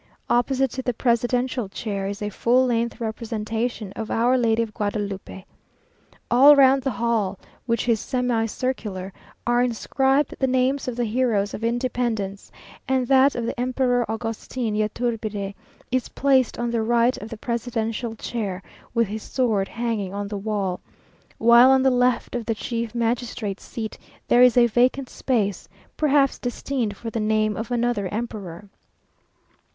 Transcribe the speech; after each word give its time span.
Opposite 0.31 0.71
to 0.71 0.81
the 0.81 0.95
presidential 0.95 1.69
chair 1.69 2.07
is 2.07 2.23
a 2.23 2.29
full 2.31 2.65
length 2.65 2.99
representation 2.99 3.91
of 3.95 4.09
Our 4.09 4.35
Lady 4.35 4.63
of 4.63 4.73
Guadalupe. 4.73 5.45
All 6.31 6.55
round 6.55 6.81
the 6.81 6.89
hall, 6.89 7.37
which 7.67 7.87
is 7.87 7.99
semicircular, 7.99 9.13
are 9.45 9.61
inscribed 9.61 10.33
the 10.39 10.47
names 10.47 10.87
of 10.87 10.95
the 10.95 11.05
heroes 11.05 11.53
of 11.53 11.63
independence, 11.63 12.51
and 12.87 13.05
that 13.09 13.35
of 13.35 13.45
the 13.45 13.59
Emperor 13.59 14.03
Augustin 14.09 14.73
Yturbide 14.73 15.53
is 15.91 16.09
placed 16.09 16.57
on 16.57 16.71
the 16.71 16.81
right 16.81 17.15
of 17.19 17.29
the 17.29 17.37
presidential 17.37 18.15
chair, 18.15 18.63
with 18.95 19.07
his 19.07 19.21
sword 19.21 19.67
hanging 19.67 20.15
on 20.15 20.27
the 20.27 20.35
wall; 20.35 20.79
while 21.37 21.69
on 21.69 21.83
the 21.83 21.91
left 21.91 22.33
of 22.33 22.47
the 22.47 22.55
chief 22.55 22.95
magistrate's 22.95 23.63
seat 23.63 23.99
there 24.27 24.41
is 24.41 24.57
a 24.57 24.65
vacant 24.65 25.11
space; 25.11 25.69
perhaps 25.95 26.39
destined 26.39 26.97
for 26.97 27.11
the 27.11 27.19
name 27.19 27.55
of 27.55 27.69
another 27.69 28.07
emperor. 28.07 28.67